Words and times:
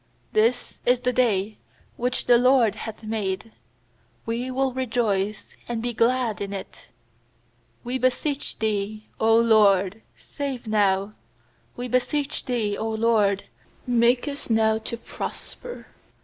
24This 0.33 0.79
is 0.83 1.01
the 1.01 1.13
day 1.13 1.57
which 1.95 2.25
the 2.25 2.39
LORD 2.39 2.73
hath 2.73 3.03
made; 3.03 3.51
We 4.25 4.49
will 4.49 4.73
rejoice 4.73 5.55
and 5.67 5.79
be 5.79 5.93
glad 5.93 6.41
in 6.41 6.53
it. 6.53 6.89
25We 7.85 8.01
beseech 8.01 8.57
Thee, 8.57 9.05
0 9.19 9.35
LORD, 9.41 10.01
save 10.15 10.65
now! 10.65 11.13
We 11.77 11.87
beseech 11.87 12.45
Thee, 12.45 12.71
0 12.71 12.83
LORD, 12.85 13.43
make 13.85 14.27
us 14.27 14.49
now 14.49 14.79
to 14.79 14.97
prosper! 14.97 15.85